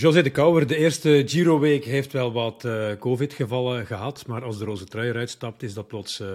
José 0.00 0.22
de 0.22 0.30
Kouwer, 0.30 0.66
de 0.66 0.76
eerste 0.76 1.22
Giro-week 1.26 1.84
heeft 1.84 2.12
wel 2.12 2.32
wat 2.32 2.64
uh, 2.64 2.92
COVID-gevallen 2.98 3.86
gehad, 3.86 4.26
maar 4.26 4.44
als 4.44 4.58
de 4.58 4.64
roze 4.64 4.84
trui 4.84 5.08
eruit 5.08 5.30
stapt, 5.30 5.62
is 5.62 5.74
dat 5.74 5.86
plots 5.86 6.20
uh, 6.20 6.28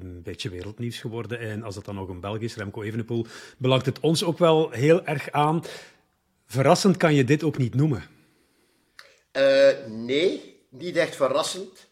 een 0.00 0.22
beetje 0.22 0.48
wereldnieuws 0.48 0.98
geworden. 0.98 1.38
En 1.38 1.62
als 1.62 1.74
dat 1.74 1.84
dan 1.84 1.94
nog 1.94 2.08
een 2.08 2.20
Belg 2.20 2.38
is, 2.38 2.56
Remco 2.56 2.82
Evenepoel, 2.82 3.26
belangt 3.58 3.86
het 3.86 4.00
ons 4.00 4.24
ook 4.24 4.38
wel 4.38 4.70
heel 4.70 5.04
erg 5.04 5.30
aan. 5.30 5.64
Verrassend 6.46 6.96
kan 6.96 7.14
je 7.14 7.24
dit 7.24 7.42
ook 7.42 7.58
niet 7.58 7.74
noemen. 7.74 8.02
Uh, 9.32 9.68
nee, 9.88 10.60
niet 10.70 10.96
echt 10.96 11.16
verrassend. 11.16 11.88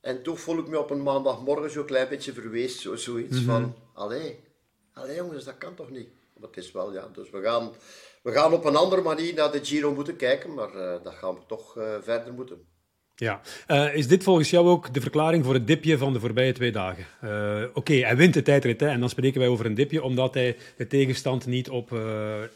En 0.00 0.22
toch 0.22 0.40
voel 0.40 0.58
ik 0.58 0.68
me 0.68 0.78
op 0.78 0.90
een 0.90 1.02
maandagmorgen 1.02 1.70
zo'n 1.70 1.86
klein 1.86 2.08
beetje 2.08 2.32
verweest, 2.32 2.80
zo, 2.80 2.96
zoiets 2.96 3.40
mm 3.40 3.48
-hmm. 3.48 3.60
van, 3.60 3.74
allee, 3.94 4.40
allee 4.92 5.16
jongens, 5.16 5.44
dat 5.44 5.58
kan 5.58 5.74
toch 5.74 5.90
niet? 5.90 6.08
Maar 6.38 6.48
het 6.48 6.64
is 6.64 6.72
wel, 6.72 6.92
ja, 6.92 7.08
dus 7.12 7.30
we 7.30 7.42
gaan 7.42 7.72
we 8.22 8.32
gaan 8.32 8.52
op 8.52 8.64
een 8.64 8.76
andere 8.76 9.02
manier 9.02 9.34
naar 9.34 9.52
de 9.52 9.64
Giro 9.64 9.94
moeten 9.94 10.16
kijken, 10.16 10.54
maar 10.54 10.74
uh, 10.74 10.94
dat 11.02 11.14
gaan 11.14 11.34
we 11.34 11.40
toch 11.46 11.76
uh, 11.76 11.94
verder 12.02 12.32
moeten. 12.32 12.58
Ja, 13.14 13.40
uh, 13.68 13.94
is 13.94 14.08
dit 14.08 14.22
volgens 14.22 14.50
jou 14.50 14.68
ook 14.68 14.94
de 14.94 15.00
verklaring 15.00 15.44
voor 15.44 15.54
het 15.54 15.66
dipje 15.66 15.98
van 15.98 16.12
de 16.12 16.20
voorbije 16.20 16.52
twee 16.52 16.72
dagen? 16.72 17.06
Oké, 17.22 17.70
okay, 17.74 18.00
hij 18.00 18.16
wint 18.16 18.34
de 18.34 18.42
tijdrit 18.42 18.80
hè, 18.80 18.88
en 18.88 19.00
dan 19.00 19.08
spreken 19.08 19.40
wij 19.40 19.48
over 19.48 19.66
een 19.66 19.74
dipje 19.74 20.02
omdat 20.02 20.34
hij 20.34 20.56
de 20.76 20.86
tegenstand 20.86 21.46
niet 21.46 21.68
op 21.70 21.92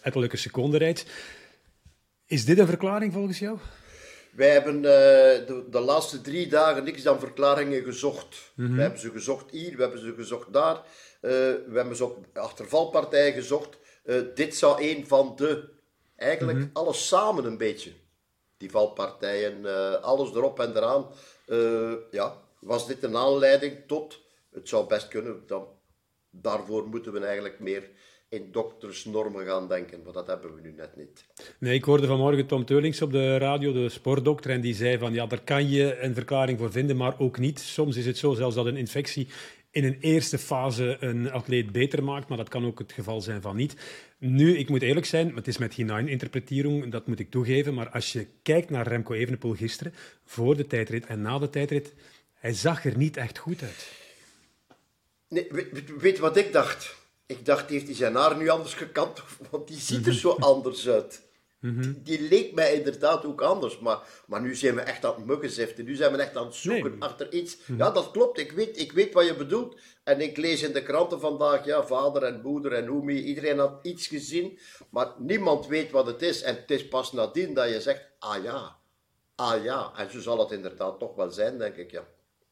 ettelijke 0.03 0.37
seconden 0.37 0.79
rijdt. 0.79 1.07
Is 2.27 2.45
dit 2.45 2.59
een 2.59 2.67
verklaring 2.67 3.13
volgens 3.13 3.39
jou? 3.39 3.59
Wij 4.33 4.51
hebben 4.51 4.83
de, 4.83 5.65
de, 5.71 5.81
laatste 5.81 6.21
drie 6.21 6.47
dagen 6.47 6.85
niks 6.85 7.03
dan 7.03 7.19
verklaringen 7.19 7.83
gezocht. 7.83 8.53
Mm 8.55 8.67
-hmm. 8.67 8.77
We 8.77 8.83
hebben 8.83 9.01
ze 9.01 9.11
gezocht 9.11 9.51
hier, 9.51 9.77
we 9.77 9.83
hebben 9.83 10.01
ze 10.01 10.15
gezocht 10.17 10.53
daar. 10.53 10.81
We 11.23 11.73
hebben 11.75 11.97
ze 11.97 12.05
op 12.05 12.27
achtervalpartijen 12.33 13.33
gezocht. 13.33 13.79
Uh, 14.05 14.21
dit 14.35 14.57
zou 14.57 14.83
een 14.83 15.07
van 15.07 15.33
de, 15.37 15.69
eigenlijk 16.17 16.59
mm 16.59 16.65
-hmm. 16.65 16.71
alles 16.73 17.09
samen 17.09 17.45
een 17.45 17.59
beetje. 17.59 17.93
Die 18.57 18.71
valpartijen, 18.71 19.61
uh, 19.61 19.95
alles 19.95 20.35
erop 20.35 20.61
en 20.61 20.77
eraan. 20.77 21.07
Ja, 22.11 22.43
was 22.59 22.87
dit 22.87 23.03
een 23.03 23.17
aanleiding 23.17 23.77
tot, 23.87 24.21
het 24.53 24.69
zou 24.69 24.87
best 24.87 25.09
kunnen, 25.09 25.43
dan, 25.47 25.67
daarvoor 26.31 26.89
moeten 26.89 27.13
we 27.13 27.21
eigenlijk 27.21 27.61
meer 27.61 27.91
in 28.29 28.53
doktersnormen 28.53 29.47
gaan 29.47 29.69
denken, 29.69 30.03
maar 30.05 30.13
dat 30.13 30.27
hebben 30.27 30.55
we 30.55 30.61
nu 30.61 30.73
net 30.77 30.97
niet. 30.97 31.25
Nee, 31.59 31.75
ik 31.75 31.85
hoorde 31.85 32.07
vanmorgen 32.07 32.47
Tom 32.47 32.65
Teulings 32.65 33.03
op 33.03 33.13
de 33.13 33.39
radio, 33.39 33.73
de 33.73 33.89
sportdokter, 33.89 34.51
en 34.51 34.61
die 34.61 34.75
zei 34.75 34.99
van 34.99 35.13
ja, 35.13 35.27
daar 35.27 35.43
kan 35.45 35.69
je 35.69 36.01
een 36.01 36.15
verklaring 36.15 36.59
voor 36.59 36.71
vinden, 36.71 36.97
maar 36.97 37.15
ook 37.19 37.39
niet. 37.39 37.61
Soms 37.61 37.97
is 37.97 38.07
het 38.07 38.19
zo 38.19 38.35
zelfs 38.35 38.55
dat 38.55 38.67
een 38.67 38.77
infectie 38.77 39.29
in 39.73 39.85
een 39.85 39.99
eerste 40.01 40.39
fase 40.39 40.97
een 41.01 41.31
atleet 41.31 41.73
beter 41.73 42.05
maakt, 42.05 42.29
maar 42.29 42.39
dat 42.39 42.49
kan 42.49 42.65
ook 42.65 42.79
het 42.79 42.93
geval 42.93 43.21
zijn 43.21 43.43
van 43.43 43.57
niet. 43.57 43.77
Nu, 44.19 44.59
ik 44.59 44.69
moet 44.69 44.83
eerlijk 44.83 45.07
zijn, 45.07 45.35
het 45.35 45.49
is 45.49 45.59
met 45.59 45.75
hinein-interpretering, 45.75 46.91
dat 46.91 47.07
moet 47.07 47.19
ik 47.19 47.31
toegeven, 47.31 47.75
maar 47.75 47.89
als 47.89 48.13
je 48.13 48.27
kijkt 48.43 48.71
naar 48.71 48.87
Remco 48.87 49.15
Evenepoel 49.15 49.55
gisteren, 49.55 49.95
voor 50.25 50.57
de 50.57 50.67
tijdrit 50.67 51.07
en 51.07 51.23
na 51.23 51.39
de 51.39 51.51
tijdrit, 51.51 51.95
hij 52.35 52.53
zag 52.53 52.85
er 52.85 52.97
niet 52.97 53.17
echt 53.17 53.39
goed 53.39 53.63
uit. 53.63 53.91
Nee, 55.29 55.47
weet, 55.51 56.01
weet 56.01 56.19
wat 56.19 56.37
ik 56.37 56.53
dacht? 56.53 56.95
Ik 57.27 57.45
dacht, 57.45 57.71
heeft 57.71 57.87
hij 57.87 57.95
zijn 57.95 58.15
haar 58.15 58.37
nu 58.37 58.49
anders 58.49 58.75
gekant? 58.75 59.23
Want 59.51 59.69
die 59.69 59.81
ziet 59.81 60.07
er 60.07 60.15
zo 60.15 60.31
anders 60.53 60.89
uit. 60.89 61.23
Mm-hmm. 61.63 62.01
Die 62.03 62.21
leek 62.21 62.55
mij 62.55 62.75
inderdaad 62.75 63.25
ook 63.25 63.41
anders, 63.41 63.79
maar, 63.79 63.99
maar 64.27 64.41
nu 64.41 64.55
zijn 64.55 64.75
we 64.75 64.81
echt 64.81 65.05
aan 65.05 65.15
het 65.15 65.25
muggenziften. 65.25 65.85
Nu 65.85 65.95
zijn 65.95 66.13
we 66.13 66.19
echt 66.19 66.37
aan 66.37 66.47
het 66.47 66.55
zoeken 66.55 66.91
nee. 66.91 67.01
achter 67.01 67.33
iets. 67.33 67.57
Mm-hmm. 67.57 67.77
Ja, 67.77 67.91
dat 67.91 68.11
klopt. 68.11 68.39
Ik 68.39 68.53
weet, 68.53 68.81
ik 68.81 68.93
weet 68.93 69.13
wat 69.13 69.27
je 69.27 69.35
bedoelt. 69.37 69.81
En 70.05 70.21
ik 70.21 70.37
lees 70.37 70.63
in 70.63 70.73
de 70.73 70.83
kranten 70.83 71.21
vandaag, 71.21 71.65
ja, 71.65 71.87
vader 71.87 72.23
en 72.23 72.41
moeder 72.43 72.73
en 72.73 72.91
Oemi, 72.91 73.23
iedereen 73.23 73.59
had 73.59 73.79
iets 73.83 74.07
gezien, 74.07 74.59
maar 74.91 75.09
niemand 75.19 75.67
weet 75.67 75.91
wat 75.91 76.07
het 76.07 76.23
is. 76.23 76.43
En 76.43 76.55
het 76.55 76.71
is 76.71 76.89
pas 76.89 77.13
nadien 77.13 77.55
dat 77.55 77.69
je 77.69 77.81
zegt, 77.81 78.09
ah 78.19 78.43
ja, 78.43 78.77
ah 79.35 79.65
ja. 79.65 79.93
En 79.97 80.11
zo 80.11 80.21
zal 80.21 80.39
het 80.39 80.51
inderdaad 80.51 80.99
toch 80.99 81.15
wel 81.15 81.31
zijn, 81.31 81.59
denk 81.59 81.77
ik, 81.77 81.91
ja. 81.91 82.05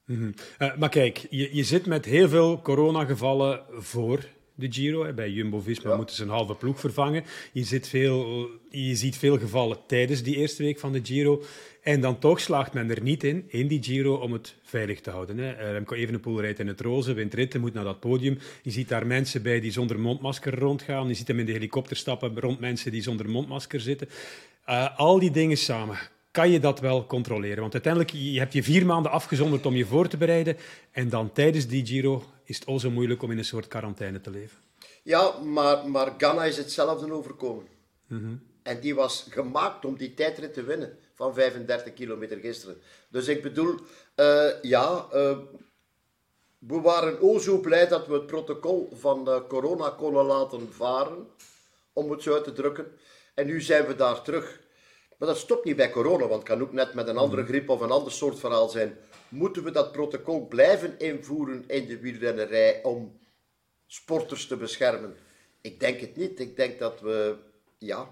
Mm-hmm. 0.07 0.35
Uh, 0.59 0.77
maar 0.77 0.89
kijk, 0.89 1.27
je, 1.31 1.57
je 1.57 1.65
zit 1.65 1.87
met 1.87 2.05
heel 2.05 2.29
veel 2.29 2.61
coronagevallen 2.63 3.65
voor 3.71 4.25
de 4.61 4.73
Giro. 4.73 5.13
Bij 5.13 5.31
Jumbo-Visma 5.31 5.91
ja. 5.91 5.97
moeten 5.97 6.17
ze 6.17 6.23
een 6.23 6.29
halve 6.29 6.55
ploeg 6.55 6.81
vervangen. 6.81 7.25
Je, 7.53 7.65
zit 7.65 7.89
veel, 7.89 8.49
je 8.71 8.95
ziet 8.95 9.17
veel 9.17 9.39
gevallen 9.39 9.79
tijdens 9.87 10.23
die 10.23 10.37
eerste 10.37 10.63
week 10.63 10.79
van 10.79 10.93
de 10.93 11.01
Giro. 11.03 11.43
En 11.83 12.01
dan 12.01 12.19
toch 12.19 12.41
slaagt 12.41 12.73
men 12.73 12.91
er 12.91 13.03
niet 13.03 13.25
in, 13.25 13.45
in 13.47 13.67
die 13.67 13.83
Giro, 13.83 14.15
om 14.15 14.33
het 14.33 14.55
veilig 14.63 15.01
te 15.01 15.11
houden. 15.11 15.39
Hè. 15.39 15.73
Remco 15.73 15.95
Evenepoel 15.95 16.41
rijdt 16.41 16.59
in 16.59 16.67
het 16.67 16.81
roze, 16.81 17.13
wint 17.13 17.35
ritten, 17.35 17.61
moet 17.61 17.75
naar 17.75 17.85
dat 17.85 18.01
podium. 18.01 18.39
Je 18.63 18.71
ziet 18.71 18.89
daar 18.89 19.07
mensen 19.07 19.43
bij 19.43 19.61
die 19.61 19.73
zonder 19.73 20.01
mondmasker 20.01 20.59
rondgaan. 20.59 21.09
Je 21.09 21.15
ziet 21.15 21.29
hem 21.29 21.39
in 21.39 21.47
de 21.47 21.53
helikopter 21.53 21.97
stappen 21.97 22.41
rond 22.41 22.61
mensen 22.61 22.93
die 22.93 23.03
zonder 23.03 23.29
mondmasker 23.29 23.81
zitten. 23.81 24.09
Uh, 24.69 24.99
al 24.99 25.19
die 25.19 25.31
dingen 25.31 25.57
samen 25.57 25.99
kan 26.31 26.51
je 26.51 26.61
dat 26.61 26.81
wel 26.81 27.07
controleren. 27.07 27.61
Want 27.61 27.73
uiteindelijk, 27.73 28.13
je 28.13 28.39
hebt 28.39 28.53
je 28.53 28.63
vier 28.63 28.87
maanden 28.87 29.13
afgezonderd 29.13 29.67
om 29.67 29.75
je 29.75 29.87
voor 29.87 30.09
te 30.09 30.17
bereiden. 30.17 30.57
En 30.91 31.09
dan 31.09 31.33
tijdens 31.33 31.67
die 31.67 31.87
Giro 31.87 32.25
is 32.45 32.59
het 32.59 32.67
al 32.67 32.79
zo 32.79 32.91
moeilijk 32.91 33.23
om 33.23 33.31
in 33.31 33.39
een 33.39 33.45
soort 33.45 33.69
quarantaine 33.69 34.21
te 34.21 34.31
leven. 34.31 34.59
Ja, 35.03 35.39
maar, 35.39 35.89
maar 35.89 36.15
Ghana 36.19 36.45
is 36.45 36.57
hetzelfde 36.57 37.13
overkomen. 37.13 37.67
Mm-hmm. 38.07 38.43
En 38.63 38.81
die 38.81 38.95
was 38.95 39.27
gemaakt 39.31 39.85
om 39.85 39.97
die 39.97 40.15
tijdrit 40.15 40.55
te 40.55 40.63
winnen 40.63 40.99
van 41.15 41.35
35 41.35 41.93
kilometer 41.93 42.39
gisteren. 42.39 42.77
Dus 43.09 43.29
ik 43.29 43.43
bedoel, 43.43 43.75
uh, 44.17 44.63
ja, 44.63 45.07
uh, 45.15 45.39
we 46.59 46.81
waren 46.81 47.21
o 47.21 47.39
zo 47.39 47.59
blij 47.59 47.89
dat 47.89 48.07
we 48.07 48.13
het 48.13 48.27
protocol 48.27 48.93
van 48.93 49.29
uh, 49.29 49.41
corona 49.49 49.91
konden 49.91 50.25
laten 50.25 50.73
varen, 50.73 51.27
om 51.93 52.11
het 52.11 52.23
zo 52.23 52.35
uit 52.35 52.45
te 52.45 52.53
drukken. 52.53 52.87
En 53.35 53.47
nu 53.47 53.61
zijn 53.61 53.87
we 53.87 53.95
daar 53.95 54.23
terug. 54.23 54.61
Maar 55.21 55.29
dat 55.29 55.39
stopt 55.39 55.65
niet 55.65 55.77
bij 55.77 55.91
corona, 55.91 56.27
want 56.27 56.33
het 56.33 56.43
kan 56.43 56.61
ook 56.61 56.73
net 56.73 56.95
met 56.95 57.09
een 57.09 57.17
andere 57.17 57.45
griep 57.45 57.69
of 57.69 57.81
een 57.81 57.91
ander 57.91 58.13
soort 58.13 58.39
verhaal 58.39 58.69
zijn. 58.69 58.97
Moeten 59.29 59.65
we 59.65 59.71
dat 59.71 59.93
protocol 59.93 60.47
blijven 60.47 60.99
invoeren 60.99 61.65
in 61.67 61.87
de 61.87 61.99
wielrennerij 61.99 62.83
om 62.83 63.19
sporters 63.87 64.47
te 64.47 64.57
beschermen? 64.57 65.17
Ik 65.61 65.81
denk 65.81 66.01
het 66.01 66.17
niet. 66.17 66.41
Ik 66.41 66.57
denk 66.57 66.79
dat 66.79 67.01
we, 67.01 67.37
ja... 67.79 68.09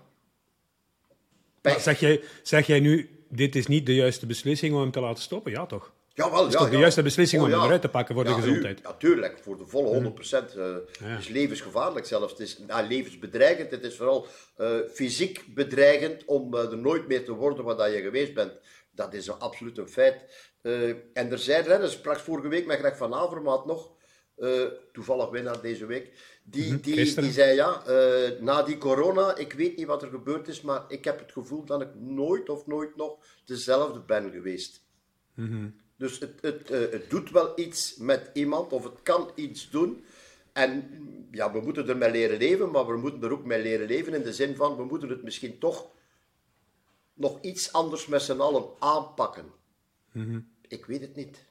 Zeg 1.62 2.00
jij, 2.00 2.22
zeg 2.42 2.66
jij 2.66 2.80
nu, 2.80 3.24
dit 3.28 3.56
is 3.56 3.66
niet 3.66 3.86
de 3.86 3.94
juiste 3.94 4.26
beslissing 4.26 4.74
om 4.74 4.80
hem 4.80 4.90
te 4.90 5.00
laten 5.00 5.22
stoppen? 5.22 5.52
Ja, 5.52 5.66
toch? 5.66 5.92
Jawel, 6.18 6.42
dat 6.42 6.52
is 6.52 6.58
toch 6.58 6.70
de 6.70 6.76
juiste 6.76 7.02
beslissing 7.02 7.42
oh, 7.42 7.48
om 7.48 7.54
hem 7.54 7.62
eruit 7.62 7.80
te 7.80 7.88
pakken 7.88 8.14
voor 8.14 8.24
de 8.24 8.32
gezondheid? 8.32 8.82
Natuurlijk, 8.82 9.38
voor 9.42 9.58
de 9.58 9.66
volle 9.66 10.12
100%. 10.52 10.56
Uh, 10.56 10.74
Het 10.98 11.18
is 11.18 11.28
levensgevaarlijk 11.28 12.06
zelfs. 12.06 12.32
Het 12.32 12.40
is 12.40 12.58
nou, 12.58 12.86
levensbedreigend. 12.86 13.70
Het 13.70 13.84
is 13.84 13.96
vooral 13.96 14.26
uh, 14.58 14.68
fysiek 14.92 15.44
bedreigend 15.54 16.24
om 16.24 16.54
uh, 16.54 16.60
er 16.60 16.78
nooit 16.78 17.08
meer 17.08 17.24
te 17.24 17.32
worden 17.32 17.64
wat 17.64 17.92
je 17.92 18.00
geweest 18.00 18.34
bent. 18.34 18.52
Dat 18.90 19.14
is 19.14 19.26
een, 19.26 19.38
absoluut 19.38 19.78
een 19.78 19.88
feit. 19.88 20.16
en 21.12 21.30
er 21.30 21.38
zijn 21.38 21.62
renners, 21.62 21.92
sprak 21.92 22.18
vorige 22.18 22.48
week 22.48 22.66
met 22.66 22.78
Greg 22.78 22.96
van 22.96 23.14
Avermaat 23.14 23.66
nog, 23.66 23.90
toevallig 24.92 25.30
winnaar 25.30 25.60
deze 25.60 25.86
week, 25.86 26.12
die, 26.42 26.64
mm-hmm, 26.64 26.80
die, 26.80 27.14
die 27.14 27.32
zei 27.32 27.54
ja, 27.54 27.82
na 28.40 28.62
die 28.62 28.78
corona, 28.78 29.36
ik 29.36 29.52
weet 29.52 29.76
niet 29.76 29.86
wat 29.86 30.02
er 30.02 30.08
gebeurd 30.08 30.48
is, 30.48 30.60
maar 30.60 30.84
ik 30.88 31.04
heb 31.04 31.18
het 31.18 31.32
gevoel 31.32 31.64
dat 31.64 31.80
ik 31.80 31.94
nooit 31.94 32.48
of 32.48 32.66
nooit 32.66 32.96
nog 32.96 33.16
dezelfde 33.44 34.00
ben 34.00 34.30
geweest. 34.30 34.82
Mm-hmm. 35.34 35.74
Dus 35.98 36.18
het, 36.18 36.38
het, 36.40 36.70
uh, 36.70 36.78
het 36.78 37.10
doet 37.10 37.30
wel 37.30 37.52
iets 37.56 37.96
met 37.96 38.30
iemand, 38.32 38.72
of 38.72 38.84
het 38.84 39.02
kan 39.02 39.30
iets 39.34 39.70
doen. 39.70 40.04
En 40.52 40.84
ja, 41.30 41.52
we 41.52 41.60
moeten 41.60 41.88
ermee 41.88 42.10
leren 42.10 42.38
leven, 42.38 42.70
maar 42.70 42.86
we 42.86 42.96
moeten 42.96 43.22
er 43.22 43.32
ook 43.32 43.44
mee 43.44 43.62
leren 43.62 43.86
leven 43.86 44.14
in 44.14 44.22
de 44.22 44.32
zin 44.32 44.56
van, 44.56 44.76
we 44.76 44.84
moeten 44.84 45.08
het 45.08 45.22
misschien 45.22 45.58
toch 45.58 45.86
nog 47.14 47.38
iets 47.40 47.72
anders 47.72 48.06
met 48.06 48.22
z'n 48.22 48.40
allen 48.40 48.64
aanpakken. 48.78 49.44
Mm-hmm. 50.12 50.48
Ik 50.68 50.84
weet 50.84 51.00
het 51.00 51.16
niet. 51.16 51.46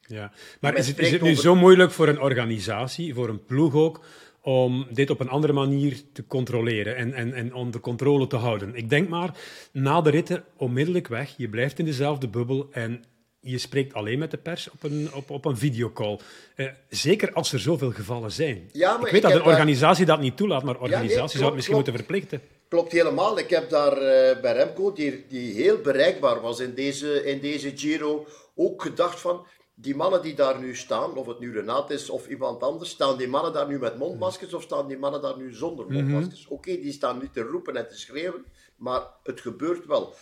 Ja, 0.00 0.32
maar 0.60 0.76
is 0.76 0.88
het, 0.88 0.98
is 0.98 1.10
het 1.10 1.22
nu 1.22 1.30
over... 1.30 1.42
zo 1.42 1.54
moeilijk 1.54 1.90
voor 1.90 2.08
een 2.08 2.20
organisatie, 2.20 3.14
voor 3.14 3.28
een 3.28 3.44
ploeg 3.44 3.74
ook, 3.74 4.04
om 4.40 4.86
dit 4.90 5.10
op 5.10 5.20
een 5.20 5.28
andere 5.28 5.52
manier 5.52 6.02
te 6.12 6.26
controleren 6.26 6.96
en, 6.96 7.12
en, 7.12 7.32
en 7.32 7.54
onder 7.54 7.80
controle 7.80 8.26
te 8.26 8.36
houden? 8.36 8.74
Ik 8.74 8.90
denk 8.90 9.08
maar, 9.08 9.38
na 9.72 10.00
de 10.00 10.10
ritten 10.10 10.44
onmiddellijk 10.56 11.08
weg, 11.08 11.36
je 11.36 11.48
blijft 11.48 11.78
in 11.78 11.84
dezelfde 11.84 12.28
bubbel 12.28 12.68
en 12.70 13.04
je 13.44 13.58
spreekt 13.58 13.94
alleen 13.94 14.18
met 14.18 14.30
de 14.30 14.36
pers 14.36 14.70
op 14.70 14.82
een, 14.82 15.08
op, 15.14 15.30
op 15.30 15.44
een 15.44 15.56
videocall. 15.56 16.18
Uh, 16.56 16.68
zeker 16.88 17.32
als 17.32 17.52
er 17.52 17.60
zoveel 17.60 17.90
gevallen 17.90 18.32
zijn. 18.32 18.68
Ja, 18.72 18.94
ik 18.94 19.00
weet 19.00 19.14
ik 19.14 19.22
dat 19.22 19.32
een 19.32 19.44
organisatie 19.44 20.06
dat 20.06 20.20
niet 20.20 20.36
toelaat, 20.36 20.62
maar 20.62 20.80
organisaties 20.80 21.14
ja, 21.14 21.20
nee, 21.20 21.28
zou 21.28 21.44
het 21.44 21.54
misschien 21.54 21.74
klopt. 21.74 21.90
moeten 21.90 22.04
verplichten. 22.06 22.40
Klopt 22.68 22.92
helemaal. 22.92 23.38
Ik 23.38 23.50
heb 23.50 23.70
daar 23.70 23.92
uh, 23.92 24.40
bij 24.40 24.52
Remco, 24.52 24.92
die, 24.92 25.24
die 25.28 25.52
heel 25.52 25.78
bereikbaar 25.78 26.40
was 26.40 26.60
in 26.60 26.74
deze, 26.74 27.24
in 27.24 27.40
deze 27.40 27.72
Giro, 27.74 28.26
ook 28.54 28.82
gedacht 28.82 29.20
van... 29.20 29.46
Die 29.76 29.96
mannen 29.96 30.22
die 30.22 30.34
daar 30.34 30.60
nu 30.60 30.76
staan, 30.76 31.16
of 31.16 31.26
het 31.26 31.38
nu 31.38 31.52
Renat 31.52 31.90
is 31.90 32.10
of 32.10 32.28
iemand 32.28 32.62
anders, 32.62 32.90
staan 32.90 33.18
die 33.18 33.28
mannen 33.28 33.52
daar 33.52 33.68
nu 33.68 33.78
met 33.78 33.98
mondmaskers 33.98 34.54
of 34.54 34.62
staan 34.62 34.88
die 34.88 34.98
mannen 34.98 35.22
daar 35.22 35.36
nu 35.36 35.54
zonder 35.54 35.84
mhm. 35.84 35.94
mondmaskers? 35.94 36.40
Mm 36.40 36.46
-hmm. 36.46 36.56
Oké, 36.56 36.70
okay, 36.70 36.82
die 36.82 36.92
staan 36.92 37.18
niet 37.18 37.32
te 37.32 37.42
roepen 37.42 37.76
en 37.76 37.88
te 37.88 37.98
schreeuwen, 37.98 38.44
maar 38.76 39.02
het 39.22 39.40
gebeurt 39.40 39.86
wel 39.86 40.14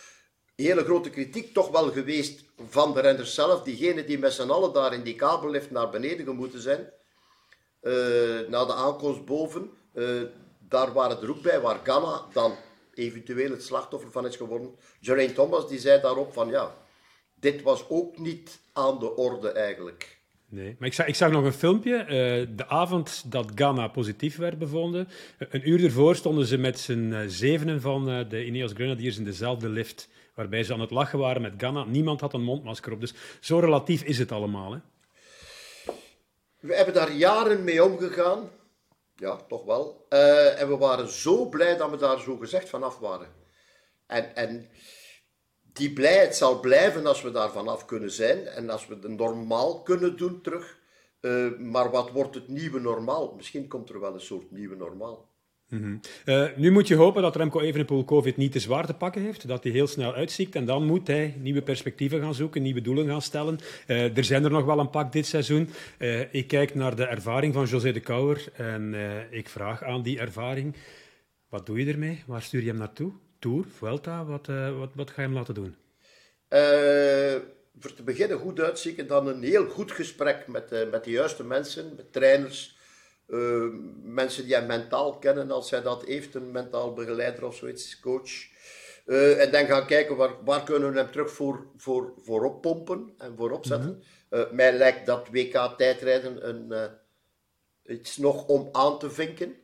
hele 0.67 0.85
grote 0.85 1.11
kritiek 1.11 1.55
toch 1.55 1.71
wel 1.71 1.91
geweest 1.91 2.45
van 2.69 2.95
de 2.95 3.01
renners 3.01 3.35
zelf. 3.35 3.63
Diegenen 3.63 4.07
die 4.07 4.19
met 4.19 4.33
z'n 4.33 4.51
allen 4.51 4.73
daar 4.73 4.95
in 4.95 5.03
die 5.03 5.15
kabellift 5.15 5.71
naar 5.71 5.91
beneden 5.91 6.27
gemoeten 6.27 6.61
zijn. 6.61 6.91
Uh, 7.83 7.93
na 8.49 8.65
de 8.65 8.75
aankomst 8.75 9.25
boven. 9.25 9.71
Uh, 9.95 10.23
daar 10.69 10.93
waren 10.93 11.23
er 11.23 11.31
ook 11.31 11.43
bij 11.43 11.61
waar 11.61 11.81
Ghana 11.83 12.23
dan 12.33 12.55
eventueel 12.95 13.51
het 13.51 13.63
slachtoffer 13.63 14.11
van 14.11 14.27
is 14.27 14.37
geworden. 14.37 14.71
Geraint 15.01 15.35
Thomas 15.35 15.69
die 15.69 15.79
zei 15.79 16.01
daarop 16.01 16.33
van 16.33 16.49
ja, 16.49 16.75
dit 17.35 17.63
was 17.63 17.89
ook 17.89 18.19
niet 18.19 18.61
aan 18.73 18.99
de 18.99 19.17
orde 19.17 19.49
eigenlijk. 19.49 20.21
Nee, 20.49 20.77
maar 20.79 20.89
ik 20.89 20.95
zag, 20.95 21.07
ik 21.07 21.15
zag 21.15 21.31
nog 21.31 21.45
een 21.45 21.53
filmpje. 21.53 21.99
Uh, 22.01 22.57
de 22.57 22.67
avond 22.67 23.33
dat 23.33 23.51
Ghana 23.55 23.89
positief 23.89 24.37
werd 24.37 24.59
bevonden. 24.59 25.09
Een 25.39 25.69
uur 25.69 25.85
ervoor 25.85 26.17
stonden 26.17 26.47
ze 26.47 26.59
met 26.59 26.79
z'n 26.79 27.25
zevenen 27.27 27.81
van 27.81 28.27
de 28.29 28.45
Ineos 28.45 28.73
Grenadiers 28.73 29.19
in 29.19 29.25
dezelfde 29.25 29.69
lift. 29.69 30.09
Waarbij 30.35 30.65
ze 30.65 30.73
aan 30.73 30.81
het 30.81 30.91
lachen 30.91 31.19
waren 31.19 31.43
met 31.43 31.55
Ghana. 31.57 31.85
Niemand 31.85 32.21
had 32.21 32.35
een 32.35 32.43
mondmasker 32.43 32.93
op. 32.93 33.01
Dus 33.01 33.15
zo 33.41 33.59
relatief 33.59 34.03
is 34.03 34.19
het 34.19 34.33
allemaal. 34.33 34.73
Hè? 34.73 34.79
We 36.61 36.75
hebben 36.75 36.95
daar 36.95 37.13
jaren 37.13 37.65
mee 37.65 37.85
omgegaan. 37.85 38.51
Ja, 39.17 39.37
toch 39.37 39.65
wel. 39.65 40.07
Uh, 40.11 40.61
en 40.61 40.69
we 40.69 40.77
waren 40.77 41.09
zo 41.09 41.49
blij 41.49 41.77
dat 41.77 41.91
we 41.91 41.97
daar 41.97 42.21
zo 42.21 42.37
gezegd 42.37 42.69
vanaf 42.69 42.99
waren. 42.99 43.29
En, 44.07 44.35
en 44.35 44.71
die 45.63 45.93
blijheid 45.93 46.37
zal 46.37 46.61
blijven 46.61 47.07
als 47.07 47.23
we 47.23 47.31
daar 47.31 47.51
vanaf 47.51 47.85
kunnen 47.85 48.11
zijn 48.11 48.47
en 48.47 48.71
als 48.71 48.87
we 48.87 48.95
het 48.95 49.09
normaal 49.09 49.83
kunnen 49.83 50.17
doen 50.17 50.41
terug. 50.41 50.79
Uh, 51.21 51.59
maar 51.59 51.91
wat 51.91 52.11
wordt 52.11 52.35
het 52.35 52.49
nieuwe 52.49 52.81
normaal? 52.81 53.35
Misschien 53.35 53.69
komt 53.69 53.89
er 53.89 54.01
wel 54.01 54.15
een 54.15 54.21
soort 54.21 54.51
nieuwe 54.51 54.77
normaal. 54.77 55.32
-hmm. 55.79 56.01
uh, 56.25 56.57
nu 56.57 56.71
moet 56.71 56.89
je 56.89 56.95
hopen 56.95 57.23
dat 57.23 57.37
Remco 57.37 57.61
Evenepoel 57.61 58.05
COVID 58.05 58.37
niet 58.37 58.53
te 58.53 58.59
zwaar 58.59 58.87
te 58.87 58.95
pakken 58.95 59.23
heeft, 59.23 59.49
dat 59.49 59.63
hij 59.63 59.73
heel 59.73 59.87
snel 59.87 60.15
uitziekt 60.15 60.55
en 60.55 60.65
dan 60.65 60.85
moet 60.87 61.07
hij 61.07 61.35
nieuwe 61.39 61.63
perspectieven 61.63 62.21
gaan 62.21 62.35
zoeken, 62.35 62.63
nieuwe 62.63 62.81
doelen 62.81 63.07
gaan 63.07 63.23
stellen. 63.23 63.59
Uh, 63.87 64.17
er 64.17 64.25
zijn 64.25 64.45
er 64.45 64.51
nog 64.51 64.65
wel 64.65 64.79
een 64.79 64.91
pak 64.91 65.13
dit 65.13 65.27
seizoen. 65.27 65.69
Uh, 65.99 66.35
ik 66.35 66.47
kijk 66.47 66.75
naar 66.75 66.97
de 66.97 67.05
ervaring 67.05 67.55
van 67.55 67.67
José 67.67 67.93
de 67.93 68.01
Kouwer 68.01 68.45
en 68.53 68.95
ik 69.31 69.49
vraag 69.49 69.83
aan 69.83 70.03
die 70.03 70.19
ervaring, 70.19 70.75
wat 71.49 71.67
doe 71.67 71.85
je 71.85 71.93
ermee? 71.93 72.23
Waar 72.27 72.43
stuur 72.43 72.61
je 72.61 72.69
hem 72.69 72.79
naartoe? 72.79 73.13
Tour, 73.39 73.65
Vuelta, 73.77 74.25
wat, 74.25 74.47
wat, 74.79 74.91
wat 74.95 75.11
ga 75.11 75.23
je 75.23 75.29
hem 75.29 75.37
laten 75.37 75.55
doen? 75.55 75.75
voor 77.79 77.95
te 77.95 78.03
beginnen 78.03 78.39
goed 78.39 78.61
uitzieken, 78.61 79.07
dan 79.07 79.27
een 79.27 79.43
heel 79.43 79.67
goed 79.67 79.93
gesprek 79.93 80.47
met, 80.47 80.91
met 80.91 81.05
de 81.05 81.11
juiste 81.11 81.45
mensen, 81.45 81.93
met 81.97 82.13
trainers, 82.13 82.77
uh, 83.29 83.69
mensen 84.03 84.45
die 84.45 84.55
hem 84.55 84.67
mentaal 84.67 85.19
kennen, 85.19 85.51
als 85.51 85.71
hij 85.71 85.83
dat 85.83 86.05
heeft, 86.05 86.35
een 86.35 86.51
mentaal 86.51 86.93
begeleider 86.93 87.47
of 87.47 87.57
zoiets, 87.57 88.01
coach. 88.01 88.31
Uh, 89.07 89.41
en 89.41 89.51
dan 89.51 89.67
gaan 89.67 89.87
kijken 89.87 90.17
waar, 90.17 90.45
waar 90.45 90.65
kunnen 90.65 90.93
we 90.93 90.99
hem 90.99 91.11
terug 91.11 91.31
voor, 91.31 91.67
voor, 91.77 92.15
voor 92.23 92.45
oppompen 92.45 93.15
en 93.19 93.37
voor 93.37 93.51
opzetten. 93.51 93.89
Mm 93.89 94.03
-hmm. 94.29 94.41
uh, 94.41 94.51
mij 94.51 94.73
lijkt 94.73 95.07
dat 95.07 95.29
WK 95.31 95.75
tijdrijden 95.77 96.49
een, 96.49 96.91
iets 97.87 98.17
nog 98.17 98.47
om 98.47 98.69
aan 98.73 98.99
te 98.99 99.11
vinken. 99.11 99.49
Mm 99.49 99.55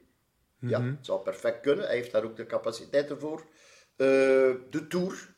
-hmm. 0.58 0.68
Ja, 0.68 0.82
het 0.82 1.06
zou 1.06 1.20
perfect 1.20 1.60
kunnen. 1.60 1.86
Hij 1.86 1.96
heeft 1.96 2.12
daar 2.12 2.24
ook 2.24 2.36
de 2.36 2.46
capaciteit 2.46 3.10
ervoor. 3.10 3.46
de 3.96 4.86
Tour, 4.88 5.34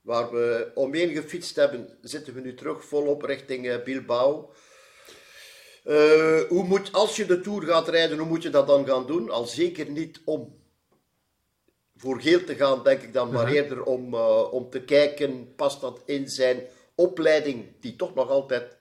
waar 0.00 0.30
we 0.30 0.70
omheen 0.74 1.14
gefietst 1.14 1.56
hebben, 1.56 1.98
zitten 2.00 2.34
we 2.34 2.40
nu 2.40 2.54
terug 2.54 2.84
volop 2.84 3.22
richting 3.22 3.82
Bilbao. 3.82 4.52
Uh, 5.86 6.40
hoe 6.48 6.64
moet, 6.64 6.92
als 6.92 7.16
je 7.16 7.26
de 7.26 7.40
Tour 7.40 7.62
gaat 7.62 7.88
rijden, 7.88 8.18
hoe 8.18 8.26
moet 8.26 8.42
je 8.42 8.50
dat 8.50 8.66
dan 8.66 8.86
gaan 8.86 9.06
doen? 9.06 9.30
Al 9.30 9.44
zeker 9.44 9.90
niet 9.90 10.20
om 10.24 10.56
voor 11.96 12.20
geel 12.20 12.44
te 12.44 12.54
gaan, 12.54 12.82
denk 12.82 13.02
ik 13.02 13.12
dan, 13.12 13.32
maar 13.32 13.48
eerder 13.48 13.82
om, 13.82 14.14
uh, 14.14 14.52
om 14.52 14.70
te 14.70 14.80
kijken, 14.80 15.54
past 15.54 15.80
dat 15.80 16.02
in 16.06 16.28
zijn 16.28 16.62
opleiding, 16.94 17.64
die 17.80 17.96
toch 17.96 18.14
nog 18.14 18.28
altijd 18.28 18.76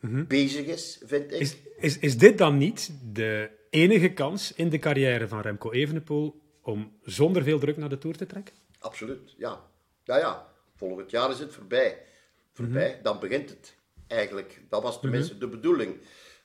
-huh. 0.00 0.26
bezig 0.26 0.66
is, 0.66 1.00
vind 1.04 1.32
ik. 1.32 1.40
Is, 1.40 1.56
is, 1.78 1.98
is 1.98 2.18
dit 2.18 2.38
dan 2.38 2.58
niet 2.58 2.90
de 3.12 3.50
enige 3.70 4.12
kans 4.12 4.52
in 4.54 4.68
de 4.68 4.78
carrière 4.78 5.28
van 5.28 5.40
Remco 5.40 5.70
Evenepoel 5.70 6.40
om 6.62 6.92
zonder 7.02 7.42
veel 7.42 7.58
druk 7.58 7.76
naar 7.76 7.88
de 7.88 7.98
Tour 7.98 8.16
te 8.16 8.26
trekken? 8.26 8.54
Absoluut, 8.78 9.34
ja. 9.36 9.60
Ja, 10.04 10.18
ja. 10.18 10.46
Volgend 10.76 11.10
jaar 11.10 11.30
is 11.30 11.38
het 11.38 11.52
voorbij. 11.52 11.98
Voorbij, 12.52 12.92
-huh. 12.92 13.02
dan 13.02 13.20
begint 13.20 13.48
het 13.48 13.76
eigenlijk. 14.06 14.60
Dat 14.68 14.82
was 14.82 15.00
tenminste 15.00 15.38
de 15.38 15.48
bedoeling. 15.48 15.96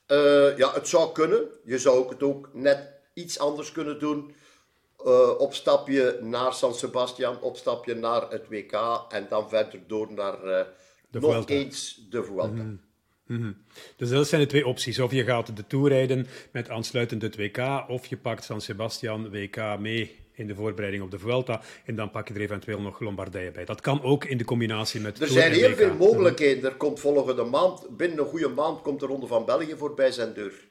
Uh, 0.08 0.56
ja, 0.56 0.72
het 0.72 0.88
zou 0.88 1.12
kunnen. 1.12 1.44
Je 1.64 1.78
zou 1.78 2.08
het 2.08 2.22
ook 2.22 2.50
net 2.52 2.92
iets 3.14 3.38
anders 3.38 3.72
kunnen 3.72 3.98
doen. 3.98 4.34
Uh, 5.06 5.38
opstapje 5.38 6.18
naar 6.22 6.52
San 6.52 6.74
Sebastian, 6.74 7.40
opstapje 7.40 7.94
naar 7.94 8.30
het 8.30 8.48
WK 8.48 8.72
en 9.08 9.26
dan 9.28 9.48
verder 9.48 9.80
door 9.86 10.12
naar 10.12 10.44
uh, 10.44 10.60
de 11.10 11.20
nog 11.20 11.30
Vuelta. 11.30 11.54
eens 11.54 12.06
de 12.10 12.24
Vuelta. 12.24 12.46
Mm 12.46 12.58
-hmm. 12.58 12.80
Mm 13.26 13.40
-hmm. 13.40 13.56
Dus 13.96 14.10
dat 14.10 14.28
zijn 14.28 14.40
de 14.40 14.46
twee 14.46 14.66
opties. 14.66 14.98
Of 14.98 15.12
je 15.12 15.24
gaat 15.24 15.56
de 15.56 15.66
Tour 15.66 15.88
rijden 15.88 16.26
met 16.52 16.70
aansluitend 16.70 17.22
het 17.22 17.36
WK, 17.36 17.84
of 17.88 18.06
je 18.06 18.16
pakt 18.16 18.44
San 18.44 18.60
Sebastian 18.60 19.30
WK 19.30 19.78
mee 19.78 20.25
in 20.36 20.46
de 20.46 20.54
voorbereiding 20.54 21.02
op 21.02 21.10
de 21.10 21.18
Vuelta. 21.18 21.60
En 21.84 21.96
dan 21.96 22.10
pak 22.10 22.28
je 22.28 22.34
er 22.34 22.40
eventueel 22.40 22.80
nog 22.80 23.00
Lombardije 23.00 23.50
bij. 23.50 23.64
Dat 23.64 23.80
kan 23.80 24.02
ook 24.02 24.24
in 24.24 24.38
de 24.38 24.44
combinatie 24.44 25.00
met. 25.00 25.20
Er 25.20 25.28
zijn 25.28 25.52
heel 25.52 25.74
veel 25.74 25.94
mogelijkheden. 25.94 26.70
Er 26.70 26.76
komt 26.76 27.00
volgende 27.00 27.44
maand, 27.44 27.96
binnen 27.96 28.18
een 28.18 28.24
goede 28.24 28.48
maand, 28.48 28.82
komt 28.82 29.00
de 29.00 29.06
Ronde 29.06 29.26
van 29.26 29.44
België 29.44 29.74
voorbij 29.76 30.12
zijn 30.12 30.32
deur. 30.32 30.68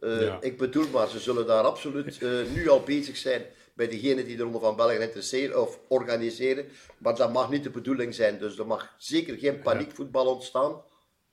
Uh, 0.00 0.20
ja. 0.20 0.38
Ik 0.40 0.58
bedoel 0.58 0.88
maar, 0.92 1.08
ze 1.08 1.18
zullen 1.18 1.46
daar 1.46 1.64
absoluut 1.64 2.20
uh, 2.20 2.30
nu 2.54 2.68
al 2.68 2.82
bezig 2.82 3.16
zijn 3.16 3.42
bij 3.74 3.88
degenen 3.88 4.24
die 4.24 4.36
de 4.36 4.42
Ronde 4.42 4.58
van 4.58 4.76
België 4.76 4.96
interesseren 4.96 5.62
of 5.62 5.78
organiseren. 5.88 6.66
Maar 6.98 7.16
dat 7.16 7.32
mag 7.32 7.50
niet 7.50 7.62
de 7.62 7.70
bedoeling 7.70 8.14
zijn. 8.14 8.38
Dus 8.38 8.58
er 8.58 8.66
mag 8.66 8.94
zeker 8.98 9.38
geen 9.38 9.60
paniekvoetbal 9.60 10.26
ontstaan, 10.26 10.82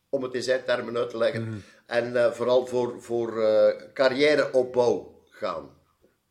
om 0.09 0.23
het 0.23 0.33
in 0.33 0.43
zijn 0.43 0.63
termen 0.65 0.97
uit 0.97 1.09
te 1.09 1.17
leggen. 1.17 1.43
Mm. 1.43 1.63
En 1.85 2.13
uh, 2.13 2.31
vooral 2.31 2.65
voor, 2.65 3.01
voor 3.01 3.43
carrièreopbouw 3.93 5.21
gaan. 5.29 5.76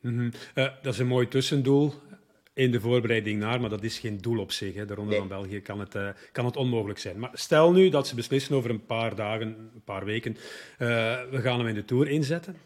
Mm 0.01 0.19
-hmm. 0.19 0.31
uh, 0.55 0.69
dat 0.83 0.93
is 0.93 0.99
een 0.99 1.07
mooi 1.07 1.29
tussendoel 1.29 1.95
in 2.57 2.71
de 2.71 2.81
voorbereiding 2.81 3.41
naar, 3.41 3.61
maar 3.61 3.71
dat 3.71 3.83
is 3.83 3.99
geen 3.99 4.19
doel 4.21 4.39
op 4.39 4.53
zich. 4.53 4.75
Hè. 4.75 4.85
De 4.85 4.95
Ronde 4.95 5.11
nee. 5.11 5.19
van 5.19 5.29
België 5.29 5.61
kan 5.61 5.81
het, 5.81 5.95
uh, 5.95 6.09
kan 6.33 6.45
het 6.45 6.57
onmogelijk 6.57 6.99
zijn. 6.99 7.19
Maar 7.19 7.31
stel 7.33 7.73
nu 7.73 7.89
dat 7.89 8.09
ze 8.09 8.15
beslissen 8.15 8.57
over 8.57 8.71
een 8.71 8.87
paar 8.87 9.15
dagen, 9.15 9.47
een 9.47 9.85
paar 9.85 10.05
weken, 10.05 10.33
uh, 10.33 10.39
we 11.31 11.41
gaan 11.41 11.59
hem 11.59 11.69
in 11.69 11.75
de 11.75 11.85
Tour 11.85 12.09
inzetten. 12.09 12.57